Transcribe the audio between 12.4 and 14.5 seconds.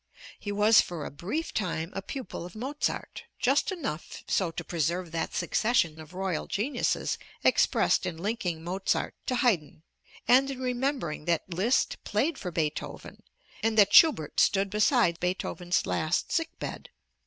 Beethoven and that Schubert